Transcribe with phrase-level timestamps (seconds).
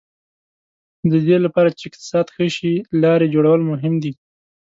[1.11, 4.13] د دې لپاره چې اقتصاد ښه شي لارې جوړول مهم دي.